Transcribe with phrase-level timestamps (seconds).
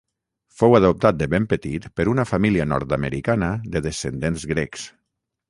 [0.61, 4.89] Fou adoptat de ben petit per una família nord-americana de descendents grecs.